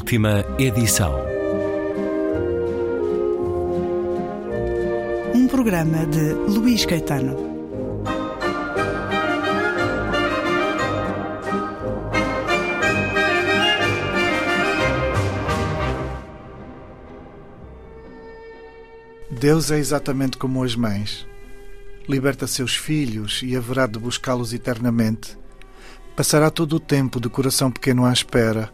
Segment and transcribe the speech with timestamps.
[0.00, 1.14] Última edição.
[5.34, 7.36] Um programa de Luís Caetano.
[19.30, 21.26] Deus é exatamente como as mães.
[22.08, 25.38] Liberta seus filhos e haverá de buscá-los eternamente.
[26.16, 28.72] Passará todo o tempo de coração pequeno à espera,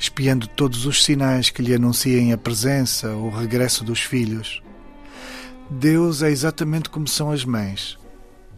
[0.00, 4.62] espiando todos os sinais que lhe anunciem a presença ou o regresso dos filhos.
[5.68, 7.98] Deus é exatamente como são as mães,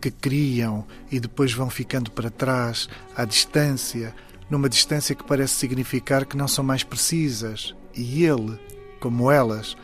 [0.00, 4.14] que criam e depois vão ficando para trás, à distância,
[4.48, 8.56] numa distância que parece significar que não são mais precisas, e Ele,
[9.00, 9.76] como elas,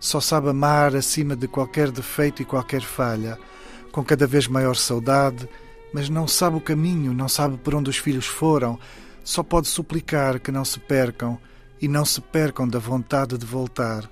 [0.00, 3.38] só sabe amar acima de qualquer defeito e qualquer falha,
[3.92, 5.46] com cada vez maior saudade,
[5.92, 8.78] mas não sabe o caminho, não sabe por onde os filhos foram,
[9.24, 11.38] só pode suplicar que não se percam
[11.80, 14.08] e não se percam da vontade de voltar.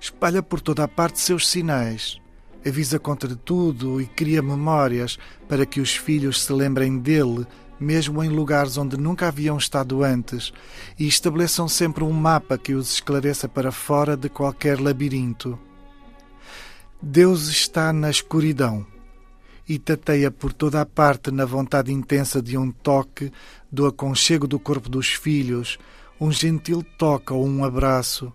[0.00, 2.20] Espalha por toda a parte seus sinais,
[2.66, 7.46] avisa contra tudo e cria memórias para que os filhos se lembrem dele,
[7.78, 10.52] mesmo em lugares onde nunca haviam estado antes,
[10.98, 15.58] e estabeleçam sempre um mapa que os esclareça para fora de qualquer labirinto.
[17.02, 18.86] Deus está na escuridão
[19.70, 23.30] e tateia por toda a parte na vontade intensa de um toque,
[23.70, 25.78] do aconchego do corpo dos filhos,
[26.20, 28.32] um gentil toque ou um abraço.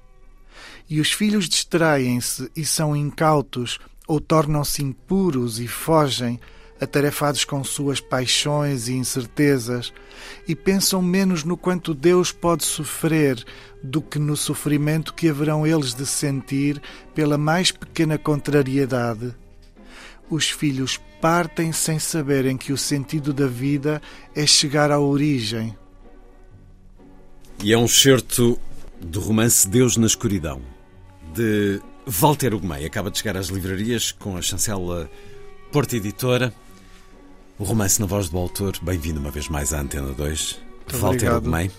[0.89, 6.39] E os filhos distraem-se e são incautos ou tornam-se impuros e fogem,
[6.80, 9.91] atarefados com suas paixões e incertezas,
[10.47, 13.44] e pensam menos no quanto Deus pode sofrer
[13.83, 16.81] do que no sofrimento que haverão eles de sentir
[17.13, 19.36] pela mais pequena contrariedade.
[20.30, 24.02] Os filhos partem sem saberem que o sentido da vida
[24.36, 25.75] é chegar à origem.
[27.63, 28.59] E é um certo
[29.02, 30.62] do romance Deus na Escuridão,
[31.34, 32.86] de Walter Ugumei.
[32.86, 35.09] Acaba de chegar às livrarias com a chancela
[35.72, 36.53] Porta Editora.
[37.57, 40.59] O romance na voz do autor, bem-vindo uma vez mais à Antena 2,
[40.92, 41.34] Muito Walter.
[41.34, 41.72] Ugumei,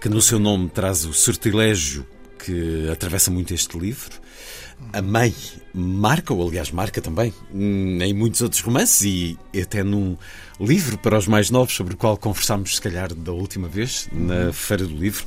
[0.00, 2.06] que no seu nome traz o sortilégio
[2.38, 4.20] que atravessa muito este livro.
[4.92, 5.34] A mãe
[5.74, 10.16] marca, ou aliás marca também, hum, em muitos outros romances e até num
[10.60, 14.52] livro para os mais novos, sobre o qual conversámos, se calhar, da última vez, na
[14.52, 15.24] Feira do Livro.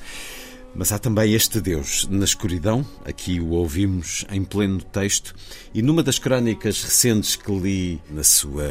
[0.73, 5.35] Mas há também este Deus na escuridão, aqui o ouvimos em pleno texto,
[5.73, 8.65] e numa das crónicas recentes que li na sua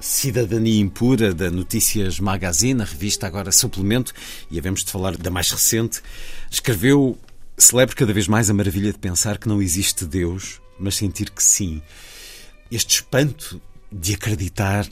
[0.00, 4.12] Cidadania Impura da Notícias Magazine, a revista agora Suplemento,
[4.48, 6.00] e havemos de falar da mais recente,
[6.48, 7.18] escreveu
[7.60, 11.42] Celebro cada vez mais a maravilha de pensar que não existe Deus, mas sentir que
[11.42, 11.82] sim.
[12.70, 13.60] Este espanto
[13.92, 14.88] de acreditar,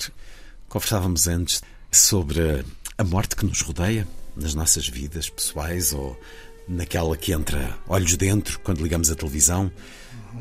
[0.68, 2.62] conversávamos antes sobre
[2.98, 6.20] a morte que nos rodeia nas nossas vidas pessoais ou
[6.68, 9.72] naquela que entra olhos dentro quando ligamos a televisão,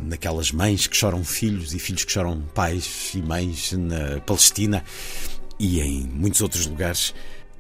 [0.03, 4.83] naquelas mães que choram filhos e filhos que choram pais e mães na Palestina
[5.57, 7.15] e em muitos outros lugares.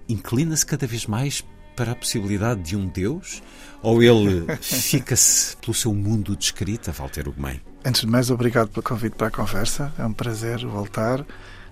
[0.09, 1.41] Inclina-se cada vez mais
[1.77, 3.41] para a possibilidade de um Deus?
[3.81, 7.61] Ou ele fica-se pelo seu mundo de escrita, Walter Ugumem?
[7.85, 9.93] Antes de mais, obrigado pelo convite para a conversa.
[9.97, 11.23] É um prazer voltar.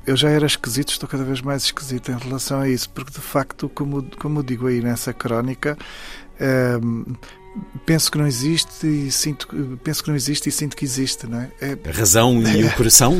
[0.05, 3.19] Eu já era esquisito, estou cada vez mais esquisito em relação a isso, porque de
[3.19, 5.75] facto, como, como digo aí nessa crónica,
[6.39, 7.03] ehm,
[7.87, 9.47] penso que não existe e sinto
[9.83, 11.49] penso que não existe e sinto que existe, não é?
[11.59, 13.19] É- A razão e o coração?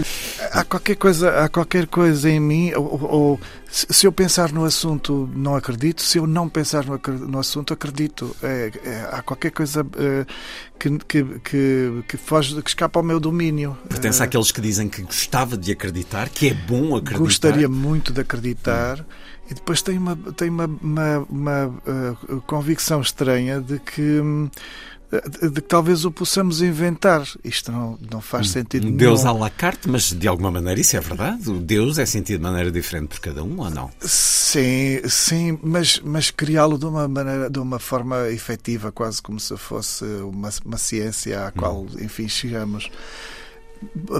[0.51, 3.39] há qualquer coisa, há qualquer coisa em mim, ou, ou- ou
[3.75, 6.97] se eu pensar no assunto, não acredito, se eu não pensar no,
[7.27, 8.33] no assunto, acredito.
[8.41, 10.25] É- é- há qualquer coisa eh,
[10.79, 13.77] que, que, que, que foge, que escapa ao meu domínio.
[13.89, 17.19] Pertence Eh, àqueles que dizem que gostava de acreditar, que é bom acreditar.
[17.19, 19.05] Gostaria muito de acreditar.
[19.49, 24.49] E depois tem uma, tem uma, uma, uma, uh, convicção estranha de que, hum,
[25.11, 27.25] de, que talvez o possamos inventar.
[27.43, 29.35] Isto não, não faz sentido Deus nenhum.
[29.35, 31.49] à la carte, mas de alguma maneira isso é verdade.
[31.49, 33.91] O Deus é sentido de maneira diferente por cada um ou não?
[34.01, 39.55] Sim, sim, mas, mas criá-lo de uma maneira, de uma forma efetiva, quase como se
[39.57, 42.89] fosse uma, uma ciência à qual, enfim, chegamos.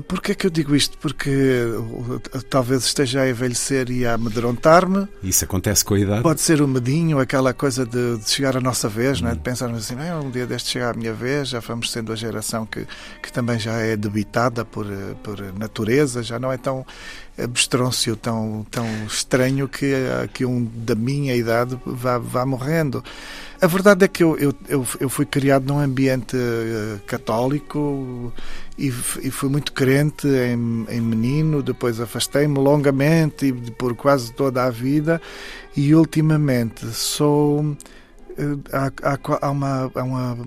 [0.08, 0.98] Porquê é que eu digo isto?
[0.98, 2.20] Porque uh,
[2.50, 5.08] talvez esteja a envelhecer e a amedrontar-me.
[5.24, 6.24] Isso acontece com a idade?
[6.24, 9.34] Pode ser o medinho, aquela coisa de, de chegar à nossa vez, não é?
[9.34, 12.16] de pensarmos assim, "Ah, um dia deste chegar à minha vez, já vamos sendo a
[12.16, 12.86] geração que,
[13.22, 16.86] que também já é debitada por, eh, por natureza, já não é tão
[17.38, 23.04] abstrôncio, tão, tão estranho que, eh, que um da minha idade vá, vá morrendo.
[23.62, 28.32] A verdade é que eu, eu, eu, fui criado num ambiente eh, católico
[28.78, 34.64] e, e fui muito crente em, em menino, depois afastei-me longamente e por quase toda
[34.64, 35.22] a vida
[35.76, 37.76] e ultimamente sou
[38.72, 40.38] há, há, há, uma, há uma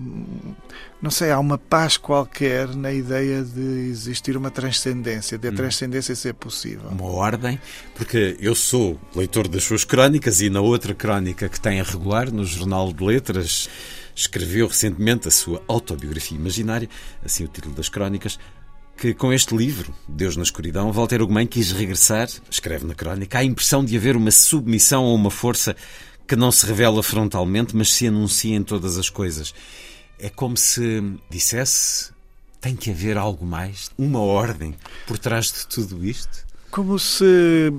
[1.01, 5.55] não sei, há uma paz qualquer na ideia de existir uma transcendência, de a hum.
[5.55, 6.89] transcendência ser possível.
[6.89, 7.59] Uma ordem,
[7.95, 12.31] porque eu sou leitor das suas crónicas e na outra crónica que tem a regular
[12.31, 13.69] no Jornal de Letras
[14.13, 16.89] escreveu recentemente a sua autobiografia imaginária,
[17.23, 18.37] assim o título das crónicas,
[18.97, 23.43] que com este livro, Deus na Escuridão, Walter Ugumem quis regressar, escreve na crónica, à
[23.45, 25.73] impressão de haver uma submissão a uma força
[26.29, 29.51] que não se revela frontalmente, mas se anuncia em todas as coisas.
[30.19, 32.11] É como se dissesse:
[32.61, 34.75] tem que haver algo mais, uma ordem
[35.07, 36.47] por trás de tudo isto?
[36.69, 37.73] Como se,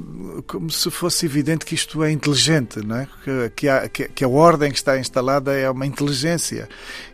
[0.49, 3.09] como se fosse evidente que isto é inteligente, não é?
[3.23, 6.69] que, que, há, que, que a ordem que está instalada é uma inteligência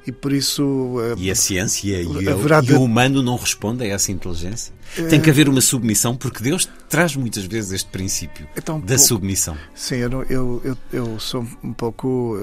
[0.07, 0.97] e por isso.
[1.03, 4.73] Eh, e a ciência e, e o humano não responde a essa inteligência?
[5.11, 9.03] Tem que haver uma submissão, porque Deus traz muitas vezes este princípio então, da pouco,
[9.03, 9.57] submissão.
[9.75, 12.39] Sim, eu, eu, eu, eu, sou um pouco.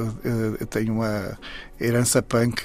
[0.60, 1.38] Eu tenho uma
[1.81, 2.62] herança punk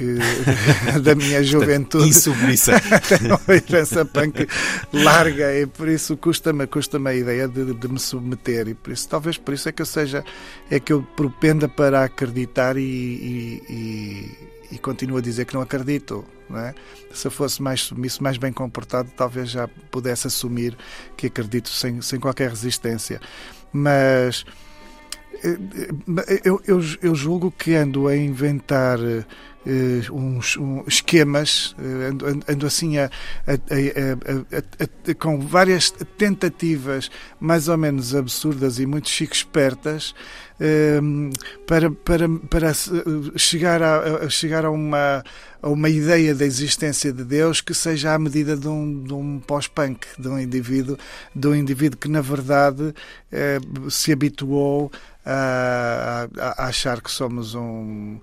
[1.03, 2.09] da minha juventude.
[2.09, 2.73] Insubmissa.
[3.09, 4.47] tenho uma herança punk
[4.93, 8.69] larga e por isso custa-me custa a ideia de, de, me submeter.
[8.69, 10.23] E por isso, talvez por isso é que eu seja.
[10.71, 15.63] É que eu propenda para acreditar e, e, e e continuo a dizer que não
[15.63, 16.25] acredito.
[16.57, 16.75] É?
[17.13, 20.77] Se eu fosse mais submisso, mais bem comportado, talvez já pudesse assumir
[21.17, 23.21] que acredito sem, sem qualquer resistência.
[23.73, 24.47] Mas
[25.45, 29.25] eh, eu, eu, eu julgo que ando a inventar uh,
[30.11, 33.11] uns, um, esquemas, uh, ando, ando, assim a,
[33.47, 37.11] a, a, com várias tentativas
[37.41, 40.15] mais ou menos absurdas e muito chique espertas
[40.61, 41.31] uh,
[41.67, 42.73] para, para, para
[43.37, 45.25] chegar, a, chegar a, uma,
[45.61, 49.41] a uma ideia da existência de Deus que seja à medida de um, de um
[49.41, 50.97] pós-punk, de um indivíduo,
[51.35, 52.95] de um indivíduo que na verdade
[53.91, 54.91] se habituou
[55.27, 58.19] a, a, a achar que somos um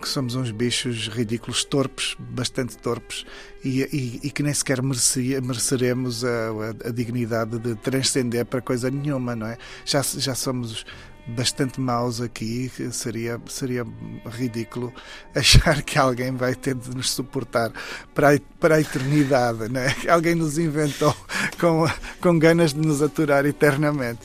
[0.00, 3.24] que somos uns bichos ridículos, torpes, bastante torpes,
[3.64, 8.60] e, e, e que nem sequer merecia, mereceremos a, a, a, dignidade de transcender para
[8.60, 9.56] coisa nenhuma, não é?
[9.84, 10.84] Já, já somos
[11.26, 13.86] bastante maus aqui, seria, seria
[14.26, 14.92] ridículo
[15.34, 17.72] achar que alguém vai ter de nos suportar
[18.14, 19.94] para a, para a eternidade, né?
[20.08, 21.14] alguém nos inventou
[21.58, 21.86] com,
[22.20, 24.20] com ganas de nos aturar eternamente.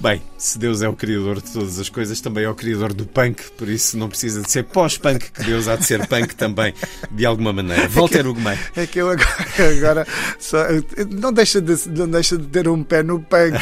[0.00, 3.04] Bem, se Deus é o criador de todas as coisas, também é o criador do
[3.04, 6.72] punk, por isso não precisa de ser pós-punk, que Deus há de ser punk também,
[7.10, 7.86] de alguma maneira.
[7.86, 8.58] Walter Ugumem.
[8.74, 9.36] É que eu agora,
[9.76, 10.06] agora
[10.38, 10.64] só,
[11.10, 13.58] não, deixa de, não deixa de ter um pé no punk,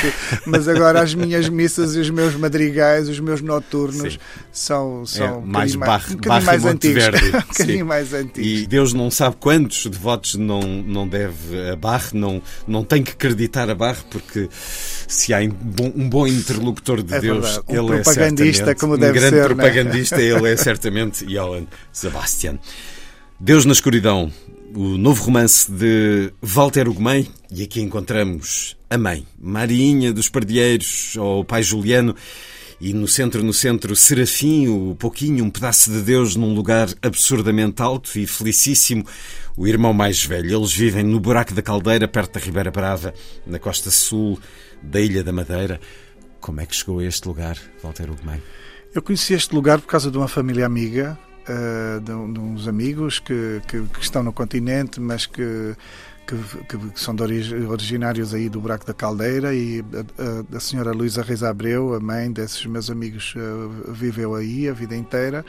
[0.46, 2.77] mas agora as minhas missas e os meus madrigais,
[3.08, 4.18] os meus noturnos Sim.
[4.52, 7.04] são, são é, mais, um barre, um bocadinho mais antigos.
[7.34, 8.50] um bocadinho mais antigos.
[8.50, 13.12] E Deus não sabe quantos devotos não, não deve a barre, não, não tem que
[13.12, 18.02] acreditar a barre, porque se há um bom interlocutor de é Deus, um ele é
[18.02, 19.44] propagandista, como um deve grande ser, é?
[19.44, 20.22] propagandista, né?
[20.24, 22.58] ele é certamente Johann Sebastian.
[23.40, 24.32] Deus na escuridão,
[24.74, 31.40] o novo romance de Walter Ugumem, e aqui encontramos a mãe, Marinha dos Pardieiros, ou
[31.40, 32.14] o pai Juliano,
[32.80, 37.82] e no centro, no centro, Serafim, o pouquinho, um pedaço de Deus num lugar absurdamente
[37.82, 39.04] alto e felicíssimo,
[39.56, 40.58] o irmão mais velho.
[40.58, 43.12] Eles vivem no buraco da Caldeira, perto da Ribeira Brava,
[43.44, 44.38] na costa sul
[44.80, 45.80] da Ilha da Madeira.
[46.40, 48.40] Como é que chegou a este lugar, Walter Ugumem?
[48.94, 51.18] Eu conheci este lugar por causa de uma família amiga,
[52.00, 55.74] de, de, uns amigos que, que, que, estão no continente, mas que,
[56.28, 57.16] que, são
[57.70, 59.82] originários aí do Buraco da Caldeira e
[60.18, 64.68] a, a, a senhora Luísa Reis Abreu, a mãe desses meus amigos, uh, viveu aí
[64.68, 65.44] a vida inteira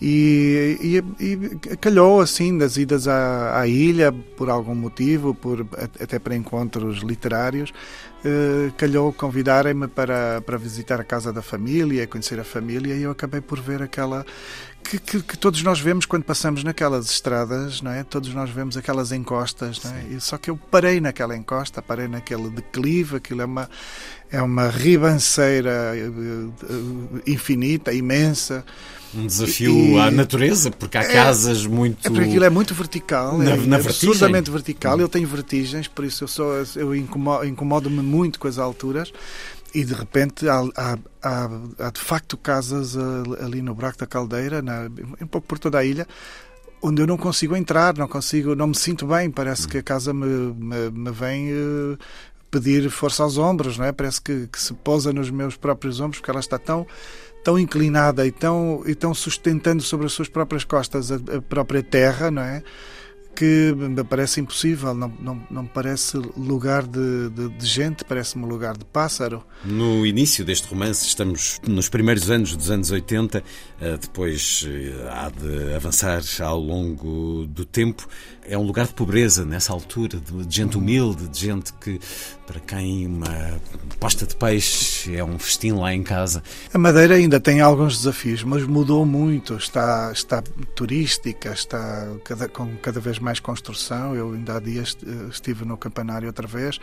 [0.00, 6.18] e, e, e, calhou assim das idas à, à, ilha por algum motivo, por, até
[6.18, 7.72] para encontros literários,
[8.22, 13.10] eh, calhou convidarem-me para, para visitar a casa da família, conhecer a família e eu
[13.10, 14.26] acabei por ver aquela
[14.86, 18.04] que, que, que, todos nós vemos quando passamos naquelas estradas, não é?
[18.04, 20.04] Todos nós vemos aquelas encostas, não é?
[20.10, 23.68] E só que eu parei naquela encosta, parei naquele declive, aquilo é uma
[24.30, 28.64] é uma ribanceira eh, eh, infinita, imensa
[29.14, 32.06] um desafio e, à natureza, porque há é, casas muito.
[32.06, 35.00] É porque aquilo é muito vertical, na, é, na absurdamente vertical.
[35.00, 39.12] Eu tenho vertigens, por isso eu, sou, eu incomodo-me muito com as alturas.
[39.74, 42.96] E de repente há, há, há, há de facto casas
[43.40, 44.88] ali no Buraco da Caldeira, na,
[45.20, 46.06] um pouco por toda a ilha,
[46.82, 49.30] onde eu não consigo entrar, não consigo, não me sinto bem.
[49.30, 51.98] Parece que a casa me, me, me vem uh,
[52.50, 53.92] pedir força aos ombros, não é?
[53.92, 56.86] Parece que, que se pousa nos meus próprios ombros, porque ela está tão
[57.46, 61.80] tão inclinada e tão, e tão sustentando sobre as suas próprias costas a, a própria
[61.80, 62.60] terra, não é?
[63.36, 68.46] Que me parece impossível, não, não, não me parece lugar de, de, de gente, parece-me
[68.46, 69.44] lugar de pássaro.
[69.62, 73.44] No início deste romance, estamos nos primeiros anos dos anos 80,
[73.78, 78.08] eh, depois eh, há de avançar ao longo do tempo.
[78.48, 81.98] É um lugar de pobreza nessa altura, de gente humilde, de gente que,
[82.46, 83.60] para quem uma
[83.98, 86.42] posta de peixe é um festim lá em casa.
[86.72, 89.56] A Madeira ainda tem alguns desafios, mas mudou muito.
[89.56, 90.42] Está, está
[90.76, 94.14] turística, está cada, com cada vez mais construção.
[94.14, 96.78] Eu ainda há dias eh, estive no campanário outra vez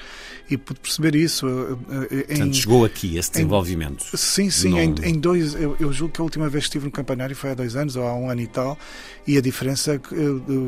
[0.50, 1.48] e pude perceber isso.
[1.48, 4.06] Em, Portanto, chegou aqui esse desenvolvimento.
[4.14, 4.78] Em, sim, sim.
[4.78, 7.52] Em, em, dois, eu, eu julgo que a última vez que estive no campanário foi
[7.52, 8.78] há dois anos ou há um ano e tal,
[9.26, 10.00] e a diferença eh,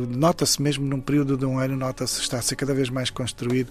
[0.09, 3.69] nota-se mesmo num período de um ano, nota-se está a ser cada vez mais construído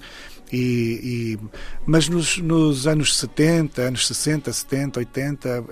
[0.52, 1.38] e, e,
[1.86, 5.64] mas nos, nos, anos 70, anos 60, 70, 80,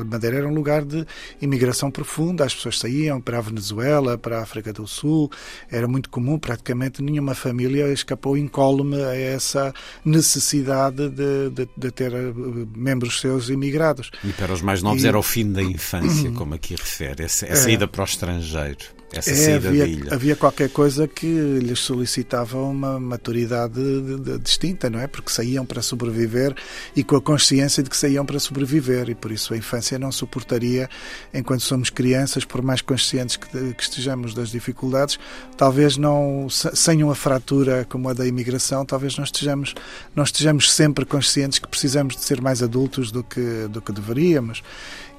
[0.00, 1.06] a Madeira era um lugar de
[1.40, 2.44] imigração profunda.
[2.44, 5.30] As pessoas saíam para a Venezuela, para a África do Sul.
[5.70, 9.74] Era muito comum, praticamente nenhuma família escapou incólume a essa
[10.04, 12.32] necessidade de, de, de ter eh,
[12.74, 14.10] membros seus imigrados.
[14.24, 15.08] E para os mais novos e...
[15.08, 17.86] era o fim da infância, como aqui refere, essa, a saída é.
[17.86, 20.14] para o estrangeiro essa é, havia, da ilha.
[20.14, 25.06] Havia qualquer coisa que lhes solicitava uma maturidade de, de, distinta, não é?
[25.06, 26.54] Porque saíam para sobreviver
[26.94, 30.12] e com a consciência de que saíam para sobreviver e por isso a infância não
[30.12, 30.88] suportaria,
[31.34, 35.18] enquanto somos crianças, por mais conscientes que, que estejamos das dificuldades,
[35.56, 39.74] talvez não, sem uma fratura como a da imigração, talvez não estejamos,
[40.14, 44.62] não estejamos sempre conscientes que precisamos de ser mais adultos do que, do que deveríamos.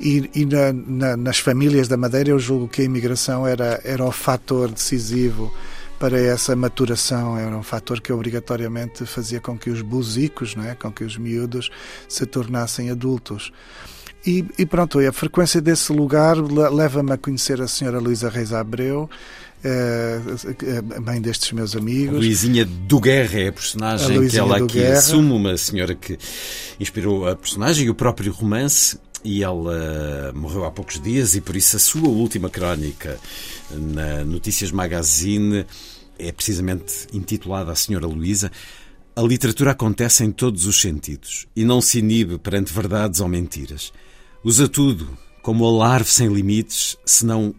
[0.03, 4.03] E, e na, na, nas famílias da Madeira eu julgo que a imigração era, era
[4.03, 5.53] o fator decisivo
[5.99, 10.73] para essa maturação, era um fator que obrigatoriamente fazia com que os buzicos, não é?
[10.73, 11.69] com que os miúdos
[12.09, 13.51] se tornassem adultos.
[14.25, 19.09] E, e pronto, a frequência desse lugar leva-me a conhecer a senhora Luísa Reis Abreu,
[19.63, 20.19] eh,
[20.95, 22.17] a mãe destes meus amigos.
[22.17, 24.97] Luizinha do Guerra é a personagem a que ela aqui Guerra.
[24.97, 26.17] assume, uma senhora que
[26.79, 31.55] inspirou a personagem e o próprio romance e ela morreu há poucos dias e por
[31.55, 33.19] isso a sua última crónica
[33.71, 35.65] na Notícias Magazine
[36.17, 38.51] é precisamente intitulada A Senhora Luísa.
[39.15, 43.91] A literatura acontece em todos os sentidos e não se inibe perante verdades ou mentiras.
[44.43, 47.53] Usa tudo como alarve sem limites, senão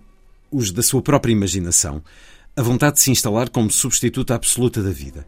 [0.50, 2.02] os da sua própria imaginação,
[2.56, 5.26] a vontade de se instalar como substituta absoluta da vida.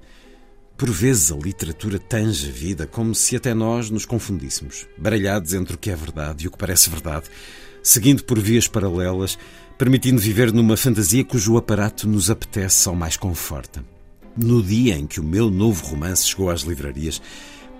[0.77, 5.77] Por vezes a literatura tange a vida como se até nós nos confundíssemos, baralhados entre
[5.77, 7.27] o que é verdade e o que parece verdade,
[7.81, 9.39] seguindo por vias paralelas,
[9.79, 13.85] permitindo viver numa fantasia cujo aparato nos apetece ao mais conforta.
[14.37, 17.23] No dia em que o meu novo romance chegou às livrarias,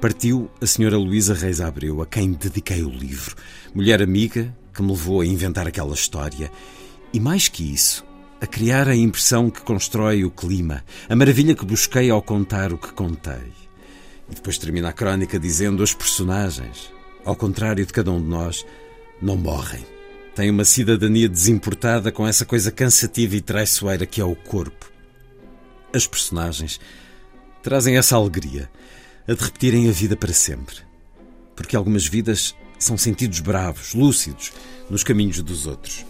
[0.01, 3.35] partiu a senhora Luísa Reis Abreu, a quem dediquei o livro,
[3.75, 6.49] mulher amiga que me levou a inventar aquela história,
[7.13, 8.05] e mais que isso,
[8.45, 12.79] a criar a impressão que constrói o clima, a maravilha que busquei ao contar o
[12.79, 13.53] que contei.
[14.31, 16.93] E depois termina a crónica dizendo: as personagens,
[17.25, 18.67] ao contrário de cada um de nós,
[19.21, 19.87] não morrem.
[20.35, 24.93] Têm uma cidadania desimportada com essa coisa cansativa e traiçoeira que é o corpo.
[25.95, 26.79] As personagens
[27.63, 28.71] trazem essa alegria,
[29.27, 30.77] a de repetirem a vida para sempre.
[31.57, 34.53] Porque algumas vidas são sentidos bravos, lúcidos,
[34.91, 36.05] nos caminhos dos outros.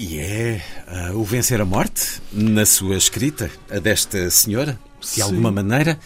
[0.00, 0.62] E é
[1.10, 5.22] uh, o vencer a morte na sua escrita, a desta senhora, de Sim.
[5.22, 5.98] alguma maneira.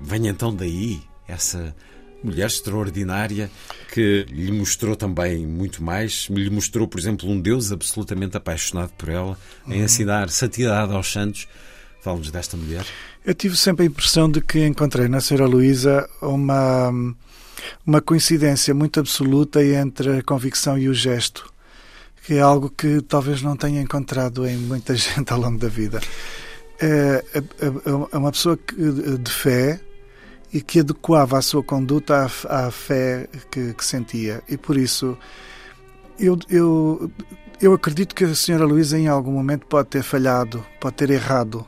[0.00, 1.74] Vem então daí essa
[2.22, 3.50] mulher extraordinária
[3.92, 6.28] que lhe mostrou também muito mais.
[6.30, 9.72] Lhe mostrou, por exemplo, um Deus absolutamente apaixonado por ela, uhum.
[9.72, 11.48] em ensinar santidade aos santos.
[12.02, 12.86] Fala-nos desta mulher.
[13.26, 16.92] Eu tive sempre a impressão de que encontrei na Senhora Luísa uma,
[17.84, 21.50] uma coincidência muito absoluta entre a convicção e o gesto
[22.24, 26.00] que é algo que talvez não tenha encontrado em muita gente ao longo da vida.
[26.80, 27.42] É, é,
[28.12, 29.80] é uma pessoa de fé
[30.52, 34.42] e que adequava a sua conduta à, à fé que, que, sentia.
[34.48, 35.16] E por isso,
[36.18, 37.10] eu, eu,
[37.60, 41.64] eu acredito que a senhora Luísa em algum momento pode ter falhado, pode ter errado,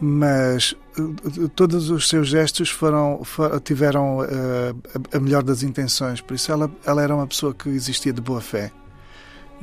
[0.00, 6.20] mas eh, todos os seus gestos foram, foram tiveram uh, a melhor das intenções.
[6.20, 8.72] Por isso, ela, ela era uma pessoa que existia de boa fé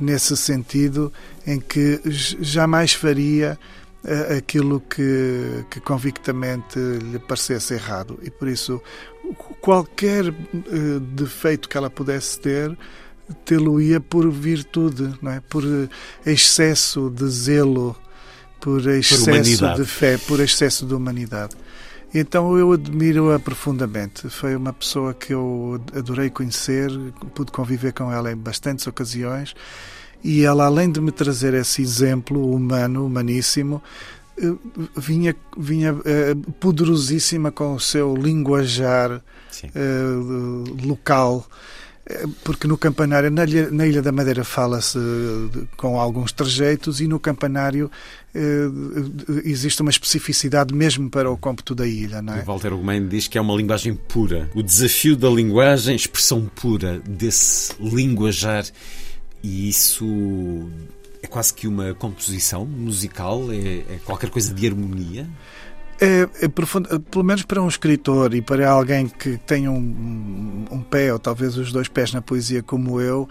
[0.00, 1.12] nesse sentido
[1.46, 3.58] em que jamais faria
[4.04, 8.18] uh, aquilo que, que convictamente lhe parecesse errado.
[8.22, 8.80] E por isso,
[9.60, 12.76] qualquer uh, defeito que ela pudesse ter,
[13.44, 15.40] tê-lo-ia por virtude, não é?
[15.40, 15.62] por
[16.24, 17.96] excesso de zelo,
[18.60, 21.54] por excesso por de fé, por excesso de humanidade.
[22.12, 24.28] Então eu admiro-a profundamente.
[24.28, 26.90] Foi uma pessoa que eu adorei conhecer,
[27.34, 29.54] pude conviver com ela em bastantes ocasiões.
[30.22, 33.82] E ela, além de me trazer esse exemplo humano, humaníssimo,
[34.36, 34.52] eh,
[34.96, 41.46] vinha, vinha uh, poderosíssima com o seu linguajar uh, local
[42.44, 44.98] porque no campanário, na Ilha, na Ilha da Madeira fala-se
[45.76, 47.90] com alguns trejeitos e no campanário
[48.34, 48.68] eh,
[49.44, 52.22] existe uma especificidade mesmo para o cômputo da ilha.
[52.22, 52.42] Não é?
[52.42, 54.50] O Walter Ugumem diz que é uma linguagem pura.
[54.54, 58.64] O desafio da linguagem, expressão pura desse linguajar
[59.42, 60.68] e isso
[61.22, 65.28] é quase que uma composição musical, é, é qualquer coisa de harmonia.
[66.02, 70.80] É, é profundo, pelo menos para um escritor e para alguém que tem um, um
[70.82, 73.28] pé ou talvez os dois pés na poesia como eu,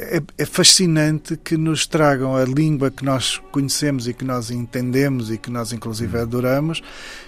[0.00, 5.28] é, é, fascinante que nos tragam a língua que nós conhecemos e que nós entendemos
[5.28, 6.22] e que nós inclusive hum.
[6.22, 6.80] adoramos,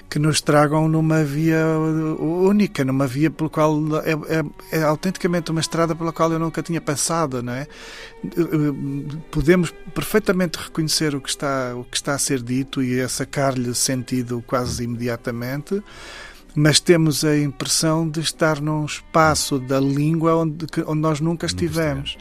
[0.09, 1.67] que nos tragam numa via
[2.21, 6.63] única, numa via pelo qual é, é, é, autenticamente uma estrada pela qual eu nunca
[6.63, 7.67] tinha passado, não é?
[9.33, 13.75] Podemos perfeitamente reconhecer o que está o que está a ser dito e a sacar-lhe
[13.75, 15.83] sentido quase imediatamente
[16.55, 22.17] mas temos a impressão de estar num espaço da língua onde, onde nós nunca estivemos.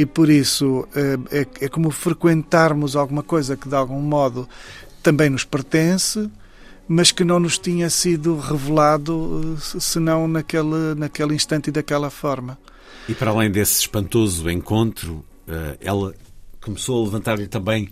[0.00, 4.48] E por isso eh, é, é como frequentarmos alguma coisa que de algum modo
[5.02, 6.30] também nos pertence,
[6.88, 12.58] mas que não nos tinha sido revelado eh, senão naquele, naquele instante e daquela forma.
[13.10, 16.14] E para além desse espantoso encontro, eh, ela
[16.62, 17.90] começou a levantar-lhe também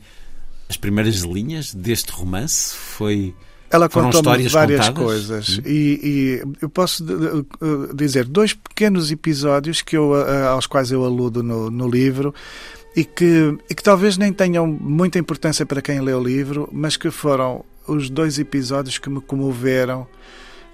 [0.66, 2.74] as primeiras linhas deste romance?
[2.74, 3.34] Foi
[3.70, 5.04] ela contou-me várias contadas?
[5.04, 5.62] coisas hum.
[5.66, 7.04] e, e, eu posso
[7.94, 10.14] dizer dois pequenos episódios que eu,
[10.48, 12.34] aos quais eu aludo no, no livro
[12.98, 16.96] e que, e que talvez nem tenham muita importância para quem lê o livro, mas
[16.96, 20.04] que foram os dois episódios que me comoveram,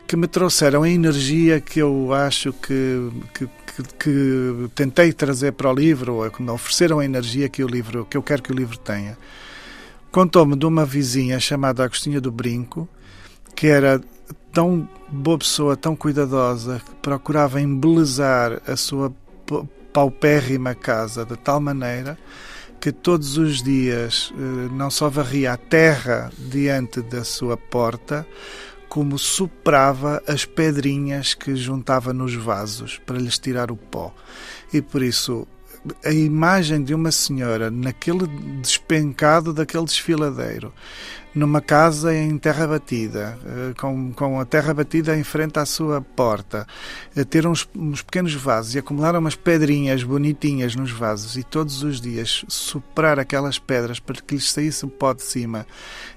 [0.06, 5.70] que me trouxeram a energia que eu acho que, que, que, que tentei trazer para
[5.70, 8.52] o livro, ou que me ofereceram a energia que o livro que eu quero que
[8.52, 9.18] o livro tenha.
[10.14, 12.88] Contou-me de uma vizinha chamada Agostinha do Brinco,
[13.52, 14.00] que era
[14.52, 19.12] tão boa pessoa, tão cuidadosa, que procurava embelezar a sua
[19.92, 22.16] paupérrima casa de tal maneira
[22.80, 28.24] que todos os dias eh, não só varria a terra diante da sua porta,
[28.88, 34.14] como soprava as pedrinhas que juntava nos vasos para lhes tirar o pó.
[34.72, 35.44] E por isso
[36.04, 38.26] a imagem de uma senhora naquele
[38.60, 40.72] despencado daquele desfiladeiro,
[41.34, 46.00] numa casa em terra batida, eh, com, com a terra batida em frente à sua
[46.00, 46.66] porta,
[47.28, 52.00] ter uns, uns pequenos vasos e acumular umas pedrinhas bonitinhas nos vasos e todos os
[52.00, 55.66] dias soprar aquelas pedras para que lhes saísse o pó de cima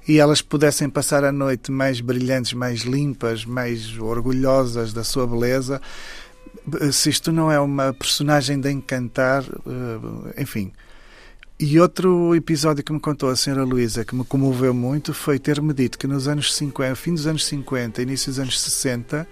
[0.08, 5.82] e elas pudessem passar a noite mais brilhantes, mais limpas, mais orgulhosas da sua beleza
[6.92, 10.72] se isto não é uma personagem de encantar, eh, enfim.
[11.60, 15.74] E outro episódio que me contou a senhora Luísa, que me comoveu muito, foi ter-me
[15.74, 19.28] dito que nos anos 50, fim dos anos 50, início dos anos 60,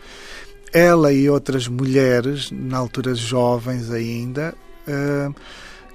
[0.74, 4.56] ela e outras mulheres, na altura jovens ainda,
[4.88, 5.36] uh,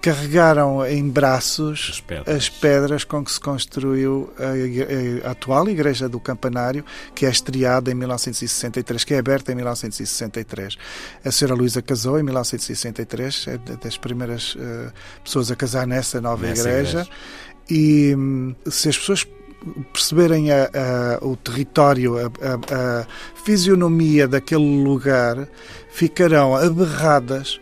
[0.01, 2.37] carregaram em braços as pedras.
[2.37, 6.85] as pedras, com que se construiu a, a, atual Igreja do Campanário,
[7.15, 10.77] que é estreada em 1963, que é aberta em 1963.
[11.25, 16.47] A senhora Luísa casou em 1963, é das primeiras uh, pessoas a casar nessa nova
[16.47, 17.01] nessa igreja.
[17.01, 17.11] igreja.
[17.71, 18.17] E
[18.71, 19.27] se as pessoas
[19.93, 20.71] perceberem a,
[21.21, 23.07] a, o território, a, a,
[23.45, 25.47] fisionomia daquele lugar,
[25.91, 27.61] ficarão aberradas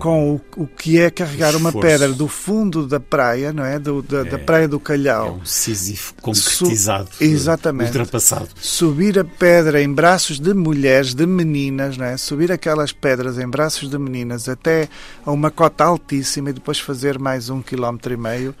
[0.00, 3.78] com o, o que é carregar uma pedra do fundo da praia, não é?
[3.78, 5.26] Do, da, é, da praia do Calhau.
[5.26, 7.88] É um Sísifo concretizado, Su exatamente.
[7.88, 8.48] ultrapassado.
[8.56, 12.16] Subir a pedra em braços de mulheres, de meninas, não é?
[12.16, 14.88] Subir aquelas pedras em braços de meninas até
[15.24, 18.54] a uma cota altíssima e depois fazer mais um quilómetro e meio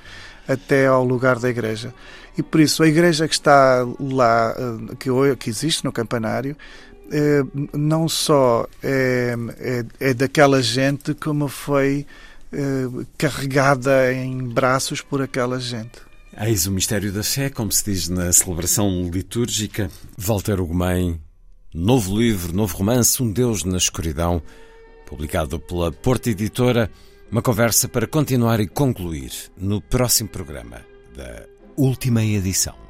[0.46, 1.94] até ao lugar da igreja.
[2.36, 6.56] E por isso a igreja que está lá, eh, que, que existe no campanário,
[7.10, 7.42] é,
[7.76, 12.06] não só é, é, é, daquela gente como foi
[13.16, 16.00] carregada em braços por aquela gente.
[16.36, 19.88] Eis o mistério da fé, como se diz na celebração litúrgica.
[20.18, 21.20] Walter Ugumem,
[21.72, 24.42] novo livro, novo romance, Um Deus na Escuridão,
[25.06, 26.90] publicado pela Porta Editora.
[27.30, 30.80] Uma conversa para continuar e concluir no próximo programa
[31.16, 31.46] da
[31.76, 32.89] última edição.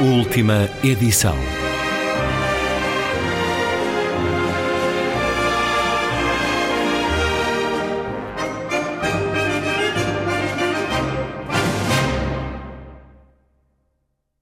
[0.00, 1.59] Última edição.